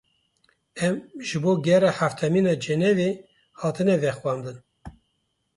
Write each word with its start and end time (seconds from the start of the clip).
Em 0.85 0.95
ji 1.27 1.37
bo 1.43 1.53
gera 1.65 1.91
heftemîn 1.99 2.45
a 2.53 2.55
Cenevê 2.63 3.09
hatine 3.59 3.95
vexwendin. 4.03 4.57